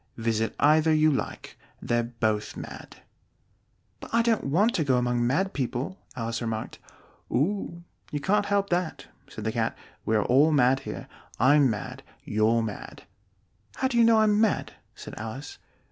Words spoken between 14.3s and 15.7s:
mad?" said Alice.